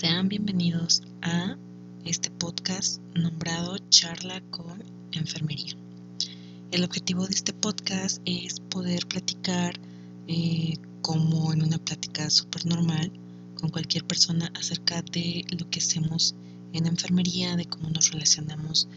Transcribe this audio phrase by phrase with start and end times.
[0.00, 1.58] Sean bienvenidos a
[2.06, 4.82] este podcast nombrado Charla con
[5.12, 5.76] Enfermería.
[6.70, 9.78] El objetivo de este podcast es poder platicar
[10.26, 13.12] eh, como en una plática súper normal
[13.60, 16.34] con cualquier persona acerca de lo que hacemos
[16.72, 18.88] en enfermería, de cómo nos relacionamos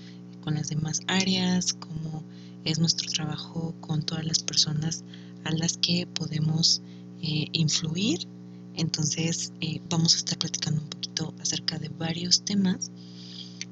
[0.42, 2.24] con las demás áreas, cómo
[2.64, 5.04] es nuestro trabajo con todas las personas
[5.44, 6.82] a las que podemos
[7.22, 8.26] eh, influir
[8.76, 12.92] entonces eh, vamos a estar platicando un poquito acerca de varios temas.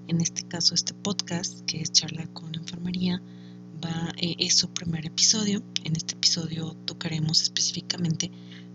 [0.07, 3.21] En este caso, este podcast, que es Charla con Enfermería,
[3.83, 5.63] va, eh, es su primer episodio.
[5.83, 8.31] En este episodio tocaremos específicamente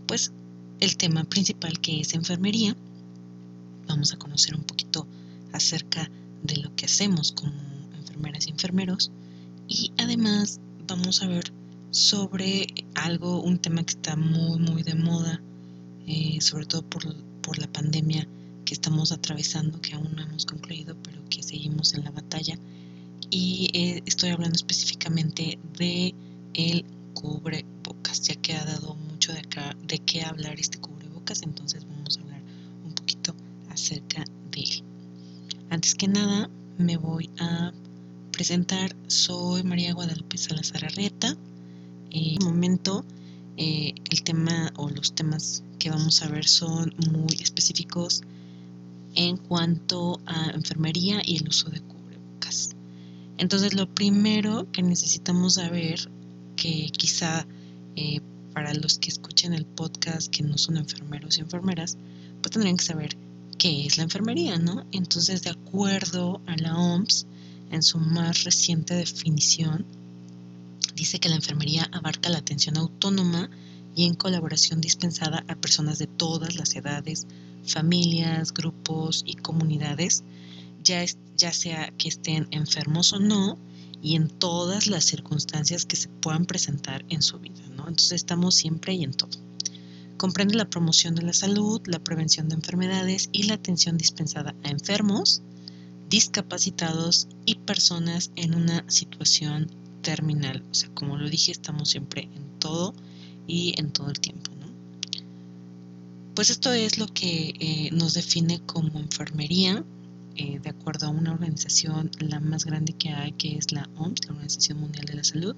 [0.06, 0.33] pues
[0.81, 2.77] el tema principal que es enfermería.
[3.87, 5.06] Vamos a conocer un poquito
[5.53, 6.11] acerca
[6.43, 7.53] de lo que hacemos como
[7.97, 9.11] enfermeras y enfermeros.
[9.69, 11.53] Y además vamos a ver
[11.91, 15.41] sobre algo, un tema que está muy, muy de moda
[16.07, 17.03] eh, sobre todo por,
[17.43, 18.27] por, la pandemia
[18.65, 22.59] que estamos atravesando, que aún no hemos concluido, pero que seguimos en la batalla.
[23.31, 26.15] Y eh, estoy hablando específicamente de
[26.55, 26.84] el
[27.15, 32.19] cubrebocas, ya que ha dado mucho de, acá, de qué hablar este cubrebocas, entonces vamos
[32.19, 32.43] a hablar
[32.84, 33.34] un poquito
[33.71, 34.83] acerca de él.
[35.71, 37.73] Antes que nada, me voy a
[38.31, 38.95] presentar.
[39.07, 41.37] Soy María Guadalupe Salazar Arrieta.
[42.11, 43.05] En este momento,
[43.57, 48.23] eh, el tema o los temas que vamos a ver son muy específicos
[49.15, 52.71] en cuanto a enfermería y el uso de cubrebocas.
[53.39, 56.11] Entonces, lo primero que necesitamos saber,
[56.57, 57.47] que quizá
[57.97, 58.21] eh,
[58.53, 61.97] para los que escuchen el podcast que no son enfermeros y enfermeras,
[62.41, 63.16] pues tendrían que saber
[63.59, 64.84] qué es la enfermería, ¿no?
[64.93, 67.27] Entonces, de acuerdo a la OMS,
[67.71, 69.84] en su más reciente definición,
[70.97, 73.51] dice que la enfermería abarca la atención autónoma
[73.95, 77.27] y en colaboración dispensada a personas de todas las edades,
[77.65, 80.25] familias, grupos y comunidades,
[80.83, 81.05] ya,
[81.37, 83.59] ya sea que estén enfermos o no,
[84.03, 87.63] y en todas las circunstancias que se puedan presentar en su vida.
[87.75, 87.89] ¿no?
[87.89, 89.31] Entonces estamos siempre y en todo.
[90.17, 94.69] Comprende la promoción de la salud, la prevención de enfermedades y la atención dispensada a
[94.69, 95.43] enfermos,
[96.09, 99.71] discapacitados y personas en una situación
[100.06, 100.62] terminal.
[100.71, 102.94] O sea, como lo dije, estamos siempre en todo
[103.49, 104.53] y en todo el tiempo.
[104.61, 104.69] ¿no?
[106.37, 109.84] Pues esto es lo que eh, nos define como enfermería,
[110.37, 114.27] eh, de acuerdo a una organización, la más grande que hay, que es la OMS,
[114.27, 115.56] la Organización Mundial de la Salud.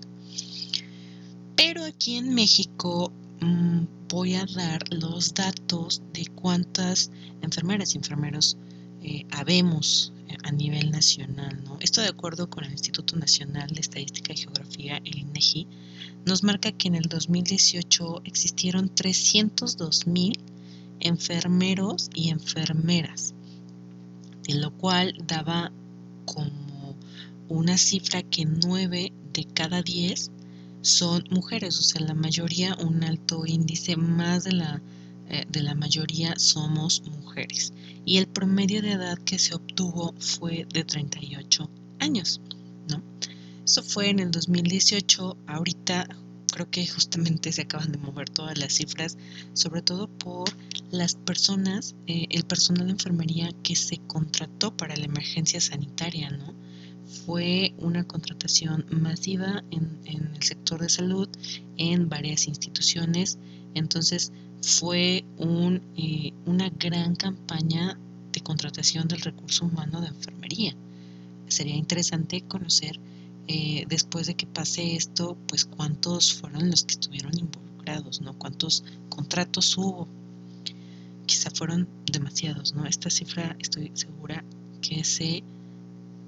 [1.55, 7.11] Pero aquí en México mm, voy a dar los datos de cuántas
[7.43, 8.57] enfermeras y enfermeros
[9.03, 11.63] eh, habemos a nivel nacional.
[11.65, 11.77] ¿no?
[11.81, 15.67] Esto de acuerdo con el Instituto Nacional de Estadística y Geografía, el INEGI,
[16.27, 20.39] nos marca que en el 2018 existieron 302 mil
[21.01, 23.35] enfermeros y enfermeras,
[24.43, 25.73] de lo cual daba
[26.25, 26.97] como
[27.49, 30.31] una cifra que 9 de cada 10
[30.83, 34.83] son mujeres, o sea, la mayoría, un alto índice, más de la,
[35.29, 37.73] eh, de la mayoría somos mujeres.
[38.05, 42.41] Y el promedio de edad que se obtuvo fue de 38 años,
[42.89, 43.03] ¿no?
[43.65, 45.37] Eso fue en el 2018.
[45.47, 46.09] Ahorita
[46.53, 49.17] creo que justamente se acaban de mover todas las cifras,
[49.53, 50.49] sobre todo por
[50.91, 56.55] las personas, eh, el personal de enfermería que se contrató para la emergencia sanitaria, ¿no?
[57.25, 61.29] Fue una contratación masiva en, el sector de salud,
[61.77, 63.39] en varias instituciones.
[63.75, 67.99] Entonces fue un, eh, una gran campaña
[68.33, 70.75] de contratación del recurso humano de enfermería.
[71.49, 72.99] Sería interesante conocer
[73.51, 78.35] eh, después de que pase esto, pues cuántos fueron los que estuvieron involucrados, ¿no?
[78.35, 80.07] Cuántos contratos hubo.
[81.25, 82.85] Quizá fueron demasiados, ¿no?
[82.85, 84.45] Esta cifra estoy segura
[84.83, 85.43] que se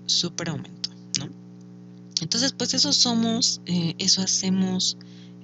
[0.06, 1.28] super aumentó, ¿no?
[2.22, 4.96] Entonces, pues eso somos, eh, eso hacemos,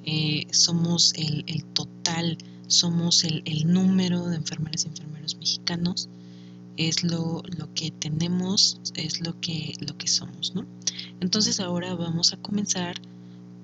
[0.06, 2.38] eh, somos el, total,
[2.68, 6.08] somos el, el, número de enfermeras y enfermeros mexicanos,
[6.76, 10.66] es lo, lo que tenemos, es lo que, lo que somos, ¿no?
[11.20, 12.96] Entonces ahora vamos a comenzar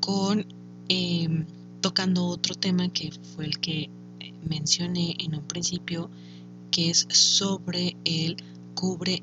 [0.01, 0.47] con
[0.89, 1.47] em,
[1.81, 3.91] tocando otro tema que fue el que
[4.49, 6.11] mencioné en un principio,
[6.71, 8.37] que es sobre el
[8.75, 9.23] cubre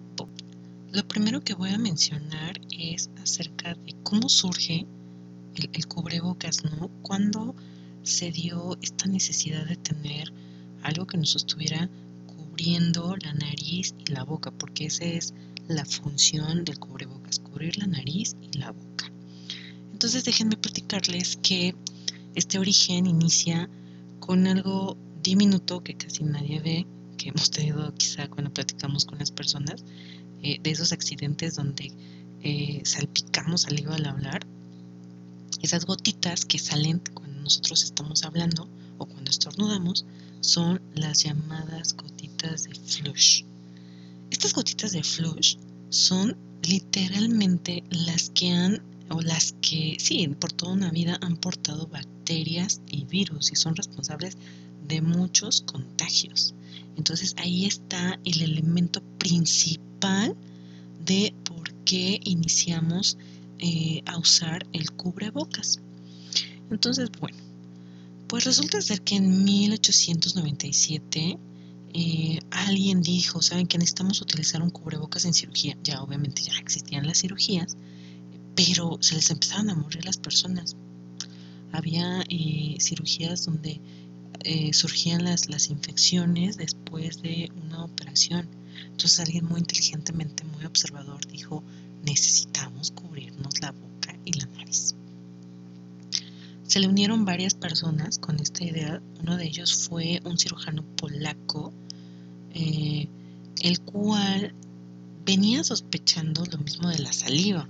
[0.92, 4.86] Lo primero que voy a mencionar es acerca de cómo surge
[5.74, 6.90] el, cubrebocas, ¿no?
[7.02, 7.56] Cuando
[8.04, 10.32] se dio esta necesidad de tener
[10.84, 11.90] algo que nos estuviera
[12.26, 15.34] cubriendo la nariz y la boca, porque esa es
[15.68, 19.12] la función del cubrebocas, cubrir la nariz y la boca.
[19.92, 21.76] Entonces déjenme platicarles que
[22.36, 23.70] este origen inicia
[24.20, 29.32] con algo diminuto que casi nadie ve, que hemos tenido quizá cuando platicamos con las
[29.32, 29.84] personas,
[30.42, 31.92] eh, de esos accidentes donde
[32.42, 34.48] eh, salpicamos saliva al hablar,
[35.62, 38.68] esas gotitas que salen cuando nosotros estamos hablando
[38.98, 40.06] o cuando estornudamos
[40.42, 43.44] son las llamadas gotitas de flush.
[44.32, 45.58] Estas gotitas de flush
[45.90, 51.88] son literalmente las que han o las que sí por toda una vida han portado
[51.88, 54.38] bacterias y virus y son responsables
[54.88, 56.54] de muchos contagios.
[56.96, 60.36] Entonces ahí está el elemento principal
[61.06, 63.18] de por qué iniciamos
[63.60, 65.80] eh, a usar el cubrebocas.
[66.72, 67.38] Entonces, bueno,
[68.28, 71.40] pues resulta ser que en 1897
[71.94, 75.76] eh, alguien dijo, saben que necesitamos utilizar un cubrebocas en cirugía.
[75.84, 77.76] Ya obviamente ya existían las cirugías,
[78.56, 80.76] pero se les empezaron a morir las personas.
[81.72, 83.82] Había eh, cirugías donde
[84.44, 88.48] eh, surgían las, las infecciones después de una operación.
[88.92, 91.64] Entonces alguien muy inteligentemente, muy observador dijo,
[92.04, 94.96] necesitamos cubrirnos la boca y la nariz.
[96.63, 99.01] Se le unieron varias personas con esta idea.
[99.22, 101.74] Uno de ellos fue un cirujano polaco,
[102.54, 103.07] eh,
[103.62, 104.54] el cual
[105.25, 107.68] venía sospechando lo mismo de la saliva.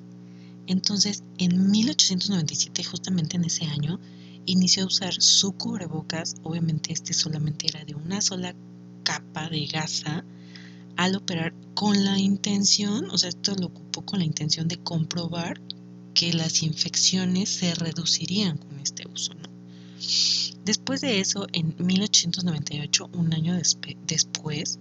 [0.67, 3.99] Entonces, en 1897, justamente en ese año,
[4.45, 8.53] inició a usar su cubrebocas, obviamente este solamente era de una sola
[9.03, 10.23] capa de gasa,
[10.99, 15.61] al operar con la intención, o sea, esto lo ocupó con la intención de comprobar
[16.13, 19.31] que las infecciones se reducirían con este uso.
[20.65, 23.57] Después de eso, en 1898, un año
[24.07, 24.79] después,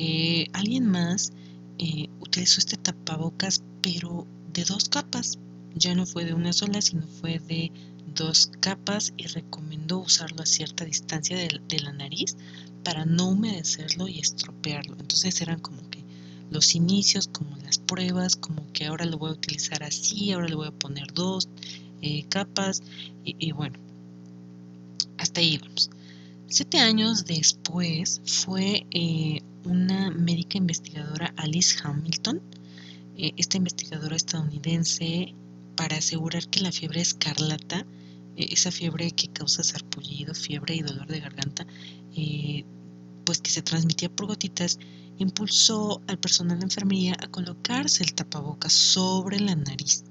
[0.00, 1.32] eh, alguien más
[1.78, 5.38] eh, utilizó este tapabocas, pero de dos capas.
[5.76, 7.70] Ya no fue de una sola, sino fue de
[8.16, 12.36] dos capas y recomendó usarlo a cierta distancia de, la nariz
[12.84, 14.96] para no humedecerlo y estropearlo.
[14.98, 16.02] Entonces eran como que
[16.50, 20.54] los inicios, como las pruebas, como que ahora lo voy a utilizar así, ahora le
[20.54, 21.48] voy a poner dos
[22.02, 22.82] eh, capas
[23.24, 23.78] y, bueno,
[25.18, 25.90] hasta ahí vamos.
[26.48, 32.42] Siete años después fue eh, una médica investigadora, Alice Hamilton,
[33.16, 35.34] eh, esta investigadora estadounidense,
[35.76, 37.86] para asegurar que la fiebre escarlata
[38.36, 41.66] eh, esa fiebre que causa sarpullido, fiebre y dolor de garganta,
[42.16, 42.64] eh,
[43.24, 44.78] pues que se transmitía por gotitas,
[45.18, 50.04] impulsó al personal de enfermería a colocarse el tapabocas sobre la nariz,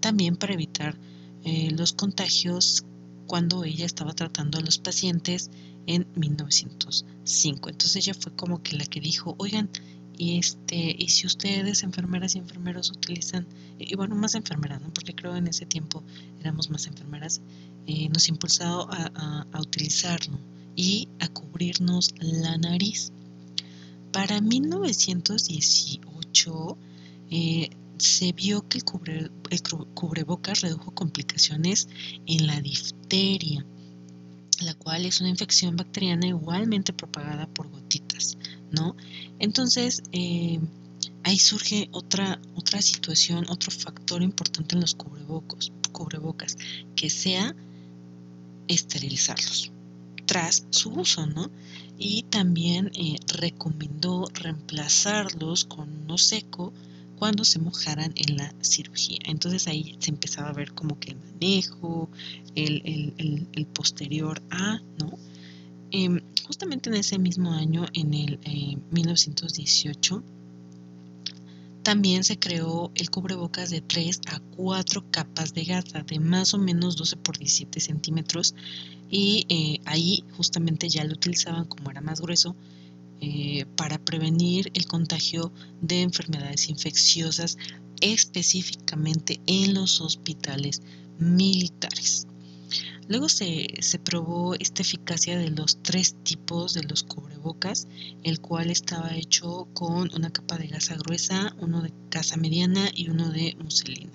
[0.00, 0.98] también para evitar
[1.44, 2.84] eh, los contagios
[3.26, 5.50] cuando ella estaba tratando a los pacientes
[5.86, 7.68] en 1905.
[7.68, 9.70] Entonces ella fue como que la que dijo, oigan,
[10.18, 13.46] y este y si ustedes enfermeras y enfermeros utilizan
[13.78, 14.90] y bueno más enfermeras ¿no?
[14.92, 16.02] porque creo en ese tiempo
[16.40, 17.42] éramos más enfermeras
[17.86, 20.38] eh, nos impulsado a, utilizarlo
[20.74, 23.12] y a cubrirnos la nariz
[24.12, 26.78] para 1918
[27.30, 29.62] eh, se vio que el, cubre, el
[29.94, 31.88] cubrebocas redujo complicaciones
[32.26, 33.66] en la difteria
[34.62, 38.38] la cual es una infección bacteriana igualmente propagada por gotitas
[39.38, 40.60] Entonces, eh,
[41.24, 46.56] ahí surge otra, otra situación, otro factor importante en los cubrebocas,
[46.94, 47.54] que sea
[48.68, 49.72] esterilizarlos
[50.26, 51.50] tras su uso, ¿no?
[51.98, 56.72] Y también eh, recomendó reemplazarlos con uno seco
[57.16, 59.18] cuando se mojaran en la cirugía.
[59.24, 62.10] Entonces ahí se empezaba a ver como que el manejo,
[62.54, 65.18] el, el posterior a, ¿no?
[65.90, 68.38] Em, justamente en ese mismo año, en el
[68.90, 70.36] 1918, eh,
[71.86, 76.58] también se creó el cubrebocas de 3 a 4 capas de gasa de más o
[76.58, 78.56] menos 12 por 17 centímetros
[79.08, 82.56] y eh, ahí justamente ya lo utilizaban como era más grueso
[83.20, 87.56] eh, para prevenir el contagio de enfermedades infecciosas
[88.00, 90.82] específicamente en los hospitales
[91.20, 92.26] militares.
[93.08, 93.68] Luego se,
[94.04, 97.86] probó esta eficacia de los tres tipos de los cubrebocas,
[98.24, 103.08] el cual estaba hecho con una capa de gasa gruesa, uno de gasa mediana y
[103.08, 104.12] uno de muselina.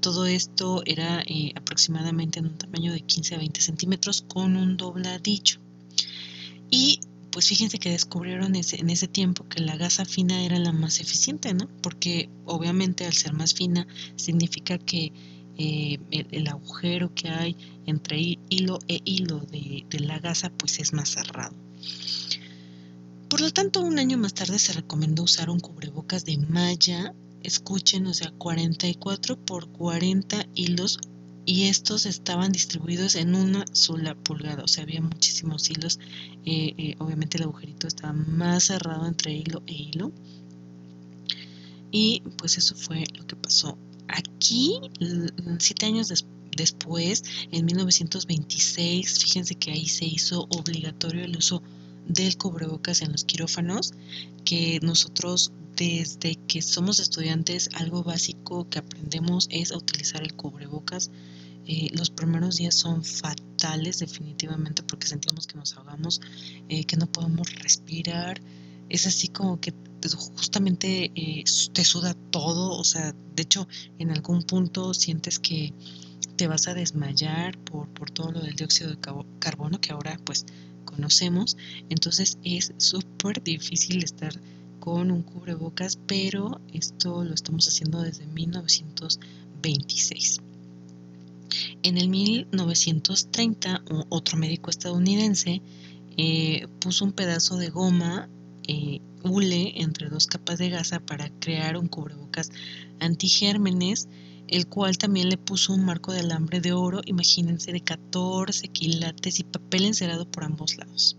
[0.00, 4.76] Todo esto era eh, aproximadamente en un tamaño de 15 a 20 centímetros con un
[4.78, 5.60] dobladillo.
[6.70, 10.72] Y pues fíjense que descubrieron ese, en ese tiempo que la gasa fina era la
[10.72, 11.68] más eficiente, ¿no?
[11.82, 15.12] Porque obviamente al ser más fina significa que
[15.62, 21.10] eh, el, agujero que hay entre hilo e hilo de, la gasa pues es más
[21.10, 21.54] cerrado.
[23.28, 27.12] Por lo tanto, un año más tarde se recomendó usar un cubrebocas de malla,
[27.42, 30.98] escuchen, o sea, 44 por 40 hilos
[31.44, 35.98] y estos estaban distribuidos en una sola pulgada, o sea, había muchísimos hilos.
[36.46, 40.10] Eh, eh, obviamente el agujerito estaba más cerrado entre hilo e hilo.
[41.90, 43.76] Y pues eso fue lo que pasó.
[44.12, 44.80] Aquí,
[45.58, 46.12] siete años
[46.56, 51.62] después, en 1926, fíjense que ahí se hizo obligatorio el uso
[52.08, 53.92] del cubrebocas en los quirófanos,
[54.44, 61.10] que nosotros desde que somos estudiantes algo básico que aprendemos es a utilizar el cubrebocas.
[61.66, 66.20] Eh, los primeros días son fatales definitivamente porque sentimos que nos ahogamos,
[66.68, 68.40] eh, que no podemos respirar.
[68.88, 69.72] Es así como que
[70.08, 75.72] justamente eh, te suda todo, o sea, de hecho en algún punto sientes que
[76.36, 78.98] te vas a desmayar por, por todo lo del dióxido de
[79.38, 80.46] carbono que ahora pues
[80.84, 81.56] conocemos.
[81.88, 84.32] Entonces es súper difícil estar
[84.80, 90.40] con un cubrebocas, pero esto lo estamos haciendo desde 1926.
[91.82, 95.60] En el 1930, otro médico estadounidense
[96.16, 98.28] eh, puso un pedazo de goma
[98.70, 102.50] eh, hule entre dos capas de gasa para crear un cubrebocas
[103.00, 104.08] antigérmenes
[104.50, 109.38] el cual también le puso un marco de alambre de oro, imagínense, de 14 quilates
[109.38, 111.16] y papel encerado por ambos lados.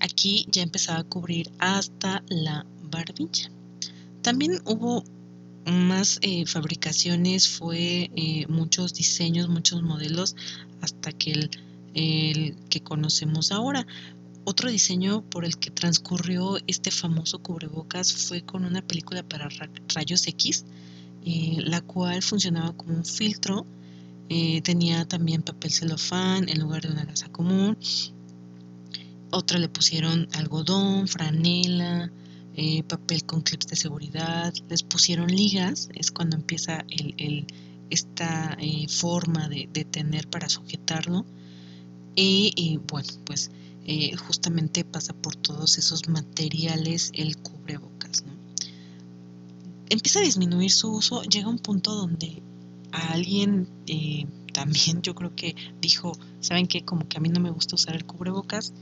[0.00, 3.50] Aquí ya empezaba a cubrir hasta la barbilla.
[4.22, 5.04] También hubo
[5.66, 10.34] más eh, fabricaciones, fue eh, muchos diseños, muchos modelos,
[10.80, 11.50] hasta que el,
[11.94, 13.86] el que conocemos ahora.
[14.50, 19.50] Otro diseño por el que transcurrió este famoso cubrebocas fue con una película para
[19.94, 20.64] rayos X,
[21.26, 23.66] eh, la cual funcionaba como un filtro.
[24.30, 27.76] Eh, tenía también papel celofán en lugar de una gasa común.
[29.30, 32.10] Otra le pusieron algodón, franela,
[32.54, 34.54] eh, papel con clips de seguridad.
[34.70, 36.86] Les pusieron ligas, es cuando empieza
[37.90, 38.56] esta
[38.88, 41.26] forma de, tener para sujetarlo.
[42.16, 43.50] Y, bueno, pues
[44.26, 48.22] justamente pasa por todos esos materiales el cubrebocas.
[48.24, 48.38] ¿no?
[49.90, 52.42] empieza a disminuir su uso, llega un punto donde
[52.92, 56.84] a alguien eh, también yo creo que dijo, ¿saben qué?
[56.84, 58.72] Como que a mí no me gusta usar el cubrebocas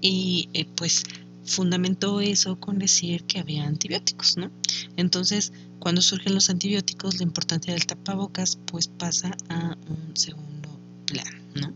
[0.00, 1.02] y eh, pues
[1.44, 4.50] fundamentó eso con decir que había antibióticos, ¿no?
[4.96, 10.68] Entonces, cuando surgen los antibióticos, la importancia del tapabocas pues pasa a un segundo
[11.06, 11.72] plano, ¿no?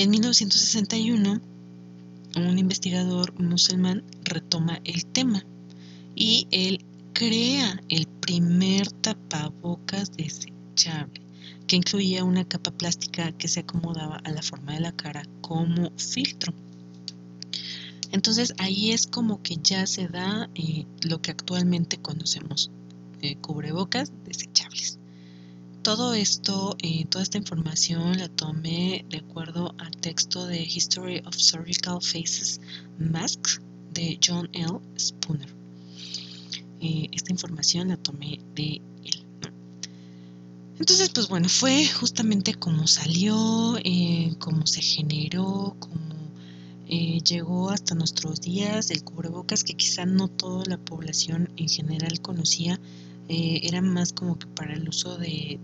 [0.00, 1.40] En 1961,
[2.36, 5.44] un investigador musulmán retoma el tema
[6.14, 11.20] y él crea el primer tapabocas desechable
[11.66, 15.90] que incluía una capa plástica que se acomodaba a la forma de la cara como
[15.96, 16.54] filtro.
[18.12, 22.70] Entonces ahí es como que ya se da eh, lo que actualmente conocemos,
[23.20, 24.97] eh, cubrebocas desechables.
[25.88, 31.34] Todo esto, eh, toda esta información la tomé de acuerdo al texto de History of
[31.34, 32.60] Surgical Faces
[32.98, 33.62] Masks
[33.94, 34.80] de John L.
[34.98, 35.48] Spooner.
[36.82, 39.24] Eh, esta información la tomé de él.
[40.78, 45.96] Entonces, pues bueno, fue justamente como salió, eh, cómo se generó, cómo
[46.86, 52.78] llegó hasta nuestros días el cubrebocas que quizá no toda la población en general conocía,
[53.28, 55.58] era más como que para el uso de,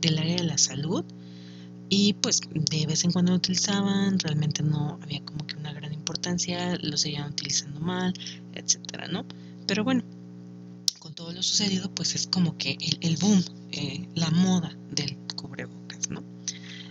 [0.00, 1.04] del área de la salud
[1.88, 5.92] y pues de vez en cuando lo utilizaban, realmente no había como que una gran
[5.92, 8.12] importancia, lo seguían utilizando mal,
[8.54, 9.24] etcétera, ¿no?
[9.66, 10.02] Pero bueno,
[11.16, 13.42] todo lo sucedido, pues es como que el, boom,
[13.72, 16.22] eh, la moda del cubrebocas, ¿no?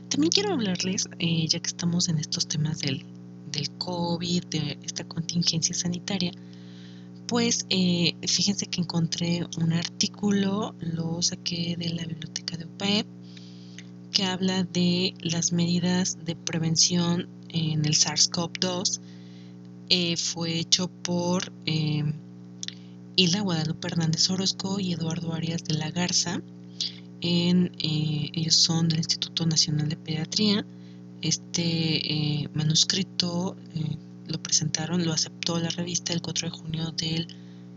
[0.10, 3.06] También quiero hablarles, eh, ya que estamos en estos temas del,
[3.52, 6.32] del COVID, de esta contingencia sanitaria,
[7.28, 13.08] pues eh, fíjense que encontré un artículo, lo saqué de la biblioteca de UPAEP,
[14.12, 19.00] que habla de las medidas de prevención en el SARS-CoV-2.
[20.18, 21.52] fue hecho por
[23.18, 26.42] Hilda Guadalupe Hernández Orozco y Eduardo Arias de la Garza.
[27.22, 27.70] Eh,
[28.34, 30.66] ellos son del Instituto Nacional de Pediatría.
[31.22, 31.64] Este
[32.44, 37.28] eh, manuscrito eh, lo presentaron, lo aceptó la revista el 4 de junio del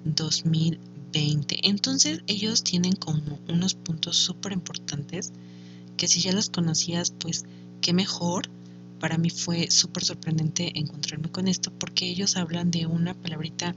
[0.05, 1.69] 2020.
[1.69, 5.33] Entonces ellos tienen como unos puntos súper importantes
[5.97, 7.45] que si ya los conocías, pues
[7.81, 8.49] qué mejor.
[9.01, 13.77] Para mí fue súper sorprendente encontrarme con esto porque ellos hablan de una palabrita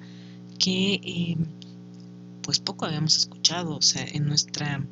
[0.58, 1.38] que eh,
[2.42, 4.84] pues poco habíamos escuchado, o sea, en nuestra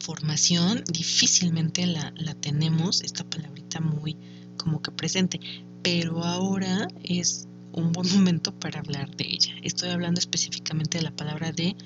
[0.00, 4.16] formación difícilmente la, la tenemos, esta palabrita muy
[4.56, 5.40] como que presente,
[5.84, 9.54] pero ahora es un buen momento para hablar de ella.
[9.62, 11.76] Estoy hablando específicamente de la palabra de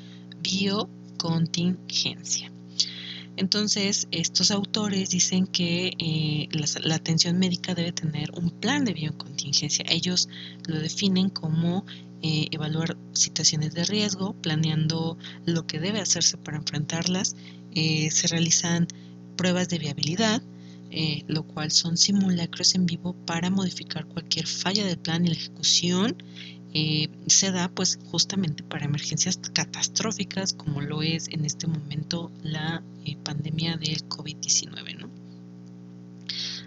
[0.40, 2.50] biocontingencia.
[3.36, 6.48] Entonces, estos autores dicen que eh,
[6.82, 9.84] la, atención médica debe tener un plan de biocontingencia.
[9.88, 10.28] Ellos
[10.66, 11.84] lo definen como
[12.22, 17.34] eh, evaluar situaciones de riesgo, planeando lo que debe hacerse para enfrentarlas.
[17.74, 18.86] Eh, se realizan
[19.36, 20.40] pruebas de viabilidad,
[21.26, 26.16] lo cual son simulacros en vivo para modificar cualquier falla del plan y la ejecución
[26.74, 32.82] eh, se da pues justamente para emergencias catastróficas como lo es en este momento la
[33.06, 34.98] eh, pandemia del COVID-19.
[34.98, 35.10] ¿no?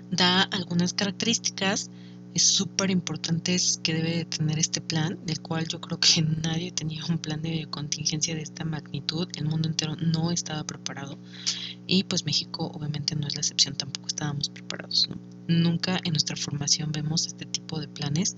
[0.10, 1.92] Da algunas características
[2.40, 7.04] súper importantes que debe de tener este plan, del cual yo creo que nadie tenía
[7.06, 11.18] un plan de contingencia de esta magnitud, el mundo entero no estaba preparado
[11.88, 15.10] y pues México obviamente no es la excepción, tampoco estábamos preparados.
[15.48, 18.38] Nunca en nuestra formación vemos este tipo de planes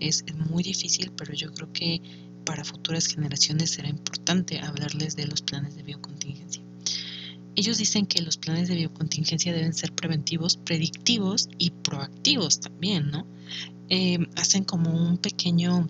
[0.00, 2.00] es muy difícil, pero yo creo que
[2.44, 6.63] para futuras generaciones será importante hablarles de los planes de biocontingencia.
[7.56, 13.26] Ellos dicen que los planes de biocontingencia deben ser preventivos, predictivos y proactivos también, ¿no?
[13.88, 15.86] Eh, hacen como un pequeño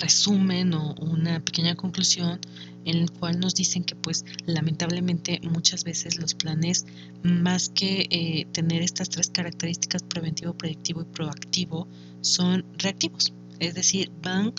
[0.00, 2.40] resumen o una pequeña conclusión
[2.84, 6.86] en el cual nos dicen que pues lamentablemente muchas veces los planes
[7.22, 11.86] más que eh, tener estas tres características preventivo, predictivo y proactivo
[12.22, 14.52] son reactivos, es decir, van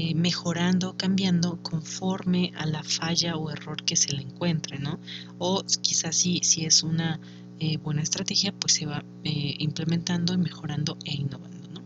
[0.00, 5.00] eh, mejorando, cambiando conforme a la falla o error que se le encuentre, ¿no?
[5.38, 7.18] O quizás sí, si es una
[7.58, 11.82] eh, buena estrategia, pues se va implementando y mejorando e innovando.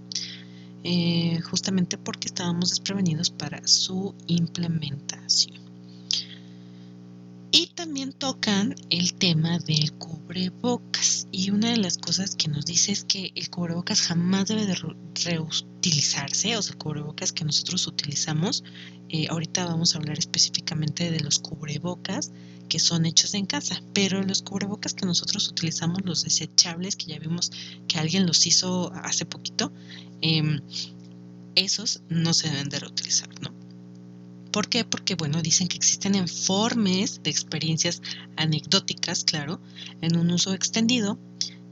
[1.50, 5.61] justamente porque estábamos desprevenidos para su implementación.
[7.54, 11.28] Y también tocan el tema del cubrebocas.
[11.30, 14.74] Y una de las cosas que nos dice es que el cubrebocas jamás debe de
[15.24, 18.64] reutilizarse, o sea, cubrebocas que nosotros utilizamos.
[19.10, 22.32] Eh, ahorita vamos a hablar específicamente de los cubrebocas
[22.70, 27.18] que son hechos en casa, pero los cubrebocas que nosotros utilizamos, los desechables, que ya
[27.18, 27.50] vimos
[27.86, 29.70] que alguien los hizo hace poquito,
[30.22, 30.62] em,
[31.54, 33.61] esos no se deben de reutilizar, ¿no?
[34.52, 34.84] ¿Por qué?
[34.84, 38.02] Porque, bueno, dicen que existen informes de experiencias
[38.36, 39.60] anecdóticas, claro,
[40.02, 41.18] en un uso extendido,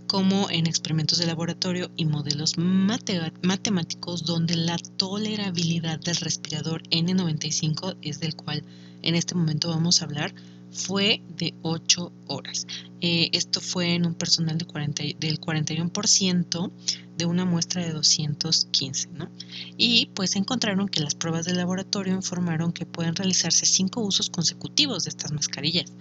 [0.06, 8.18] como en experimentos de laboratorio y modelos matemáticos donde la tolerabilidad del respirador N95, es
[8.18, 8.64] del cual
[9.02, 10.34] en este momento vamos a hablar,
[10.72, 12.66] fue de 8 horas.
[13.00, 16.70] Eh, esto fue en un personal de 40, del 41%
[17.16, 19.30] de una muestra de 215, ¿no?
[19.76, 25.04] Y pues encontraron que las pruebas de laboratorio informaron que pueden realizarse cinco usos consecutivos
[25.04, 25.92] de estas mascarillas.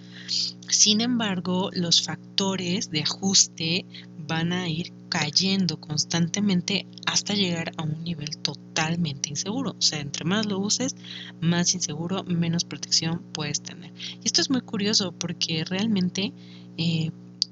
[0.69, 3.85] Sin embargo, los factores de ajuste
[4.29, 9.75] van a ir cayendo constantemente hasta llegar a un nivel totalmente inseguro.
[9.77, 10.95] O sea, entre más lo uses,
[11.41, 13.91] más inseguro, menos protección puedes tener.
[14.23, 16.31] Y esto es muy curioso porque realmente
[16.79, 17.11] eh,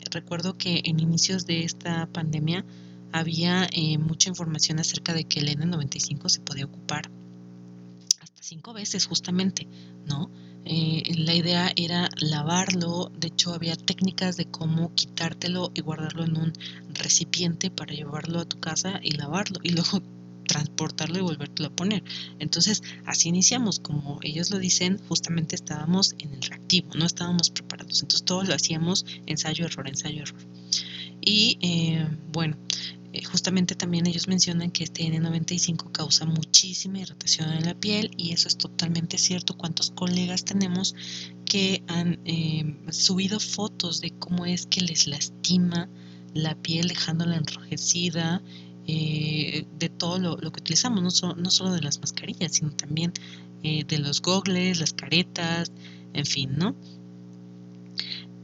[0.10, 2.64] recuerdo que en inicios de esta pandemia
[3.12, 7.12] había eh, mucha información acerca de que el N95 se podía ocupar
[8.22, 9.68] hasta cinco veces justamente,
[10.06, 10.32] ¿no?
[10.64, 16.38] Eh, la idea era lavarlo, de hecho había técnicas de cómo quitártelo y guardarlo en
[16.38, 16.54] un
[16.94, 20.02] recipiente para llevarlo a tu casa y lavarlo y luego
[20.48, 22.04] transportarlo y volverlo a poner.
[22.40, 28.02] Entonces, así iniciamos, como ellos lo dicen, justamente estábamos en el reactivo, no estábamos preparados.
[28.02, 30.42] Entonces, todo lo hacíamos ensayo, error, ensayo, error.
[31.22, 32.58] Y eh, bueno,
[33.14, 38.32] eh, justamente también ellos mencionan que este N95 causa muchísima irritación en la piel y
[38.32, 39.58] eso es totalmente cierto.
[39.58, 40.94] ¿Cuántos colegas tenemos
[41.46, 45.90] que han eh, subido fotos de cómo es que les lastima
[46.34, 48.44] la piel dejándola enrojecida?
[48.88, 53.14] Eh, de todo lo, que utilizamos, no, no, solo de las mascarillas, sino también
[53.62, 55.72] de los gogles, las caretas,
[56.14, 56.76] en fin, ¿no?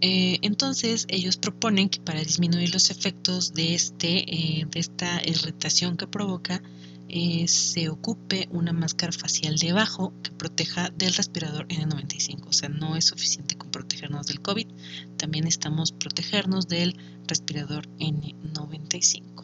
[0.05, 5.95] Eh, entonces ellos proponen que para disminuir los efectos de, este, eh, de esta irritación
[5.95, 6.61] que provoca,
[7.07, 12.47] eh, se ocupe una máscara facial debajo que proteja del respirador N95.
[12.49, 14.67] O sea, no es suficiente con protegernos del COVID,
[15.15, 19.42] también estamos protegernos del respirador N95.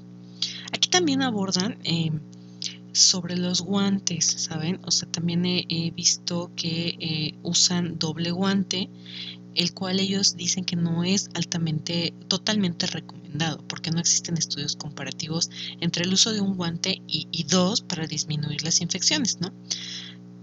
[0.90, 1.78] También abordan
[2.92, 4.80] sobre los guantes, ¿saben?
[4.86, 8.90] O sea, también he, visto que usan doble guante
[9.56, 15.50] el cual ellos dicen que no es altamente, totalmente recomendado, porque no existen estudios comparativos
[15.82, 19.52] entre el uso de un guante y dos para disminuir las infecciones, ¿no?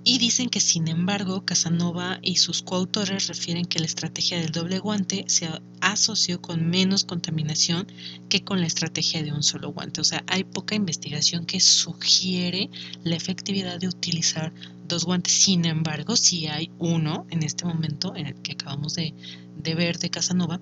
[0.08, 4.78] Y dicen que, sin embargo, Casanova y sus coautores refieren que la estrategia del doble
[4.78, 5.48] guante se
[5.80, 7.88] asoció con menos contaminación
[8.28, 10.00] que con la estrategia de un solo guante.
[10.00, 12.70] O sea, hay poca investigación que sugiere
[13.02, 14.54] la efectividad de utilizar
[14.86, 15.32] dos guantes.
[15.32, 19.12] Sin embargo, sí hay uno en este momento, en el que acabamos de,
[19.56, 20.60] ver de Casanova,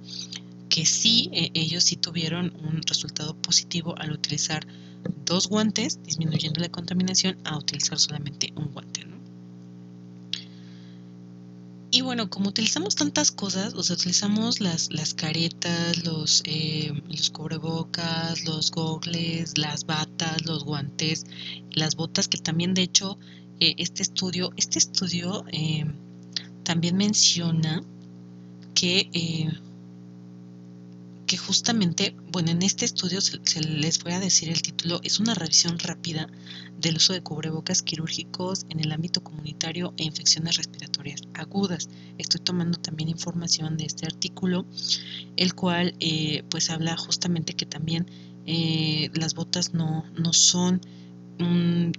[0.71, 4.67] que sí, eh, ellos sí tuvieron un resultado positivo al utilizar
[5.27, 9.14] dos guantes, disminuyendo la contaminación, a utilizar solamente un guante.
[11.95, 17.31] Y bueno, como utilizamos tantas cosas, o sea, utilizamos las, las caretas, los, eh, los
[17.31, 21.25] cubrebocas, los gogles, las batas, los guantes,
[21.71, 23.17] las botas, que también de hecho
[23.61, 25.85] eh, este estudio, este estudio eh,
[26.65, 27.85] también menciona
[28.75, 29.09] que
[31.27, 35.35] que justamente, bueno, en este estudio se, les voy a decir el título, es una
[35.35, 36.29] revisión rápida
[36.79, 41.89] del uso de cubrebocas quirúrgicos en el ámbito comunitario e infecciones respiratorias agudas.
[42.19, 44.67] Estoy tomando también información de este artículo,
[45.37, 48.07] el cual eh, pues habla justamente que también
[48.47, 50.81] eh, las botas no, no son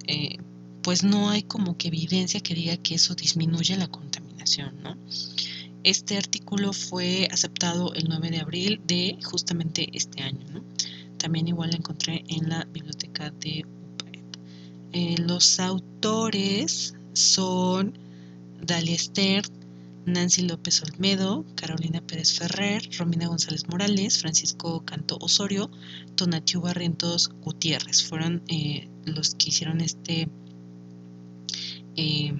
[0.08, 0.38] eh,
[0.82, 4.96] pues no hay como que evidencia que diga que eso disminuye la contaminación, ¿no?
[5.86, 10.64] Este artículo fue aceptado el 9 de abril de justamente este año.
[11.20, 14.36] También igual lo encontré en la biblioteca de UPAEP.
[14.94, 18.00] Eh, los autores son
[18.64, 19.44] Dalia Esther,
[20.08, 25.70] Nancy López Olmedo, Carolina Pérez Ferrer, Romina González Morales, Francisco Canto Osorio,
[26.16, 28.02] Tonatiu Barrientos Gutiérrez.
[28.02, 30.30] Fueron eh, los que hicieron este
[31.96, 32.34] eh,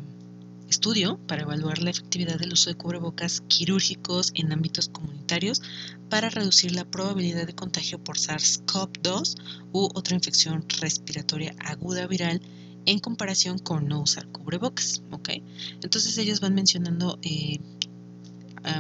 [0.70, 5.62] estudio para evaluar la efectividad del uso de cubrebocas quirúrgicos en ámbitos comunitarios
[6.10, 9.36] para reducir la probabilidad de contagio por SARS-CoV-2
[9.74, 12.42] u otra infección respiratoria aguda viral
[12.86, 15.02] en comparación con no usar cubrebocas.
[15.82, 17.60] Entonces ellos van mencionando eh,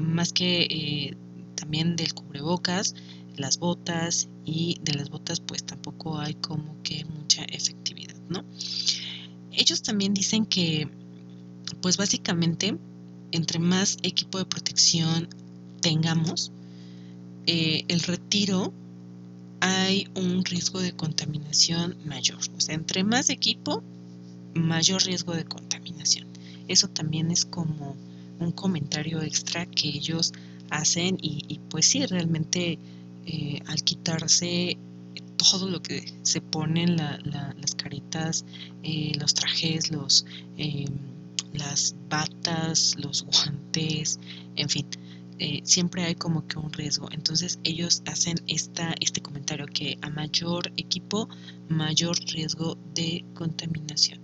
[0.01, 1.17] más que eh,
[1.55, 2.95] también del cubrebocas,
[3.35, 8.43] las botas y de las botas pues tampoco hay como que mucha efectividad, ¿no?
[9.51, 10.89] Ellos también dicen que
[11.85, 12.75] pues básicamente,
[13.31, 15.29] entre más equipo de protección
[15.81, 16.51] tengamos,
[17.45, 18.73] eh, el retiro
[19.59, 22.39] hay un riesgo de contaminación mayor.
[22.57, 23.83] O sea, entre más equipo,
[24.55, 26.27] mayor riesgo de contaminación.
[26.67, 27.95] Eso también es como
[28.39, 30.33] un comentario extra que ellos
[30.71, 32.79] hacen y, pues sí, realmente
[33.27, 34.75] eh, al quitarse
[35.37, 38.43] todo lo que se ponen las caritas,
[38.81, 40.25] eh, los trajes, los
[41.57, 44.19] las batas, los guantes,
[44.55, 44.85] en fin,
[45.37, 47.09] eh, siempre hay como que un riesgo.
[47.11, 51.27] Entonces ellos hacen esta, este comentario que a mayor equipo,
[51.67, 54.19] mayor riesgo de contaminación.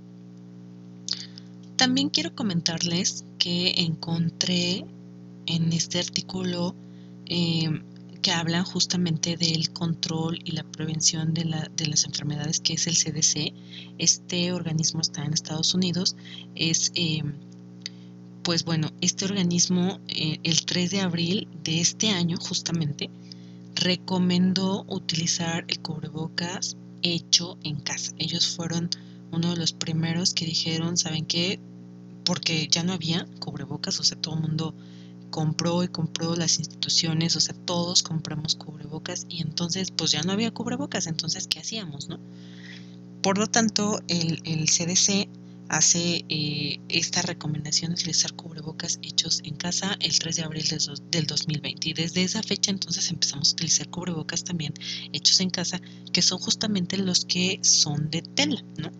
[1.76, 4.86] También quiero comentarles que encontré
[5.48, 6.76] en este artículo
[7.26, 7.82] eh,
[8.22, 13.54] que hablan justamente del control y la prevención de, las enfermedades, que es el CDC.
[13.98, 16.16] Este organismo está en Estados Unidos.
[16.56, 17.34] Es, em,
[18.44, 23.10] pues bueno, este organismo eh, el 3 de abril de este año justamente
[23.76, 28.14] recomendó utilizar el cubrebocas hecho en casa.
[28.18, 28.90] Ellos fueron
[29.32, 31.60] uno de los primeros que dijeron, ¿saben qué?
[32.24, 34.76] Porque ya no había cubrebocas, o sea, todo el mundo
[35.32, 40.34] compró y compró las instituciones, o sea, todos compramos cubrebocas y entonces pues ya no
[40.34, 42.20] había cubrebocas, entonces ¿qué hacíamos, no?
[43.24, 45.28] Por lo tanto, el, el CDC
[45.72, 50.66] hace eh, esta recomendación de utilizar cubrebocas hechos en casa el 3 de abril
[51.10, 51.90] del 2020.
[51.90, 54.74] Y desde esa fecha entonces empezamos a utilizar cubrebocas también
[55.14, 55.80] hechos en casa,
[56.12, 58.92] que son justamente los que son de tela, ¿no?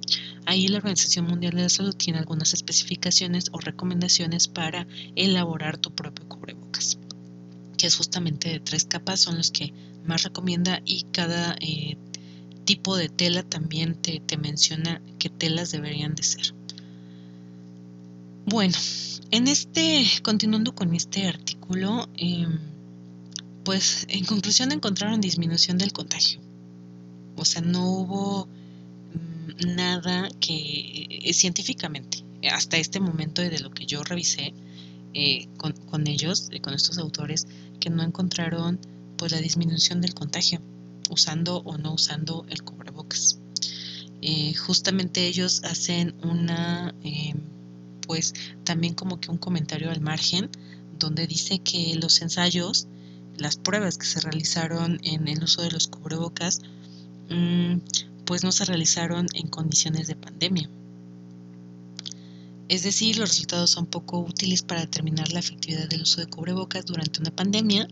[0.46, 5.94] Ahí la Organización Mundial de la Salud tiene algunas especificaciones o recomendaciones para elaborar tu
[5.94, 6.98] propio cubrebocas,
[7.78, 9.74] que es justamente de tres capas, son los que
[10.06, 11.98] más recomienda y cada eh,
[12.64, 16.61] tipo de tela también te, te menciona qué telas deberían de ser.
[18.52, 18.76] Bueno,
[19.32, 22.60] en este, continuando con este artículo, em,
[23.64, 26.42] pues en conclusión encontraron disminución del contagio.
[27.38, 33.86] O sea, no hubo mm, nada que eh, científicamente, hasta este momento de lo que
[33.86, 34.54] yo revisé
[35.14, 37.48] eh, con, ellos, eh, con estos autores,
[37.80, 38.80] que no encontraron
[39.16, 40.60] pues la disminución del contagio,
[41.10, 43.40] usando o no usando el cubrebocas.
[44.68, 46.94] justamente ellos hacen una
[48.12, 48.34] em, pues
[48.66, 50.50] también como que un comentario al margen
[51.00, 52.88] donde dice que los ensayos,
[53.38, 56.62] las pruebas que se realizaron en el uso de los cubrebocas,
[57.30, 57.78] mm,
[58.26, 60.70] pues no se realizaron en condiciones de pandemia.
[62.68, 66.86] Es decir, los resultados son poco útiles para determinar la efectividad del uso de cubrebocas
[66.86, 67.88] durante una pandemia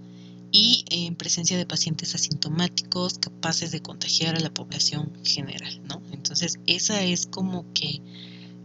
[0.51, 6.01] y en presencia de pacientes asintomáticos capaces de contagiar a la población general, ¿no?
[6.11, 8.01] Entonces, esa es como que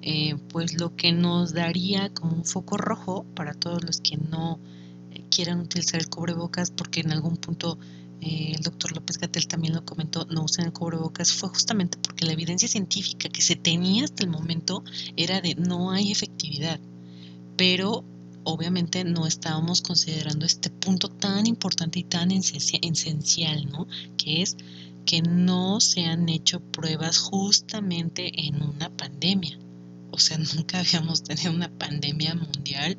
[0.07, 4.61] eh, pues lo que nos daría como un foco rojo para todos los que no
[5.11, 7.79] eh, quieran utilizar el cubrebocas porque en algún punto
[8.21, 12.27] eh, el doctor López Gatel también lo comentó, no usen el cubrebocas, fue justamente porque
[12.27, 14.85] la evidencia científica que se tenía hasta el momento
[15.17, 16.79] era de no hay efectividad,
[17.57, 18.05] pero
[18.43, 23.87] obviamente no estábamos considerando este punto tan importante y tan esencial, ¿no?
[24.19, 24.59] Que es
[25.07, 29.64] que no se han hecho pruebas justamente en una pandemia.
[30.15, 32.97] O sea, nunca habíamos tenido una pandemia mundial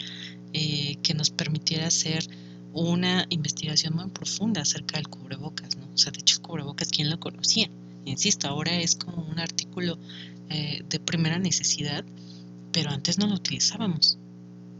[0.53, 2.27] eh, que nos permitiera hacer
[2.73, 5.87] una investigación muy profunda acerca del cubrebocas, ¿no?
[5.93, 7.69] O sea, de hecho, el cubrebocas, ¿quién lo conocía?
[8.03, 9.97] Insisto, ahora es como un artículo
[10.49, 12.03] eh, de primera necesidad,
[12.71, 14.17] pero antes no lo utilizábamos.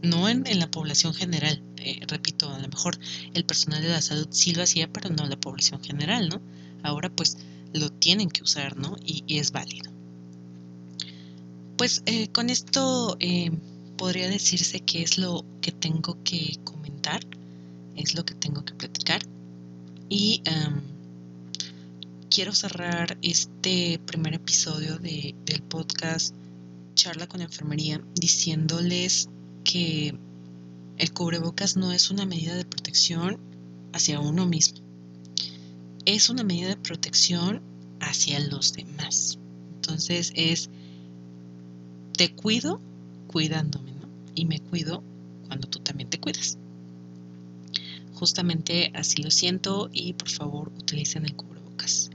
[0.02, 2.98] No en, la población general, eh, repito, a lo mejor
[3.32, 6.40] el personal de la salud sí lo hacía, pero no la población general, ¿no?
[6.82, 7.38] Ahora pues
[7.72, 8.96] lo tienen que usar, ¿no?
[9.04, 9.95] Y, es válido.
[11.76, 13.18] Pues eh, con esto
[13.96, 17.20] podría decirse que es lo que tengo que comentar
[17.96, 19.22] es lo que tengo que platicar.
[20.08, 20.80] Y em,
[22.30, 26.34] quiero cerrar este primer episodio de, del podcast
[26.94, 29.28] Charla con Enfermería diciéndoles
[29.64, 30.14] que
[30.98, 33.38] el cubrebocas no es una medida de protección
[33.92, 34.78] hacia uno mismo.
[36.04, 37.60] Es una medida de protección
[38.00, 39.38] hacia los demás.
[39.74, 40.70] Entonces es,
[42.16, 42.80] te cuido
[43.26, 44.08] cuidándome, ¿no?
[44.34, 45.02] Y me cuido
[45.46, 46.58] cuando tú también te cuidas.
[48.14, 52.10] Justamente así lo siento y por favor utilicen el cubrebocas.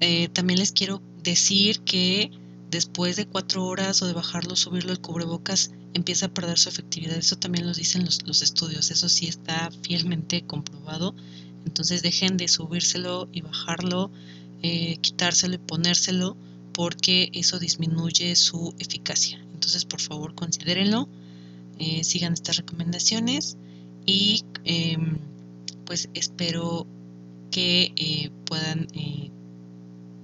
[0.00, 2.30] Eh, también les quiero decir que
[2.70, 7.16] después de cuatro horas o de bajarlo, subirlo el cubrebocas, empieza a perder su efectividad.
[7.16, 8.90] Eso también lo dicen los, estudios.
[8.90, 11.14] Eso sí está fielmente comprobado.
[11.64, 14.10] Entonces dejen de subírselo y bajarlo,
[14.62, 16.36] eh, quitárselo y ponérselo
[16.76, 19.42] porque eso disminuye su eficacia.
[19.54, 21.08] Entonces por favor considérenlo,
[21.78, 23.56] eh, sigan estas recomendaciones
[24.04, 25.16] y em,
[25.86, 26.86] pues espero
[27.50, 29.30] que eh, puedan eh,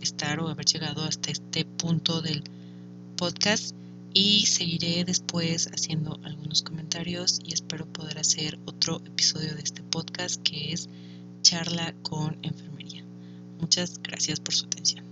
[0.02, 2.42] estar o haber llegado hasta este punto del
[3.16, 3.74] podcast
[4.12, 10.42] y seguiré después haciendo algunos comentarios y espero poder hacer otro episodio de este podcast
[10.42, 10.90] que es
[11.40, 13.06] charla con enfermería.
[13.58, 15.11] Muchas gracias por su atención.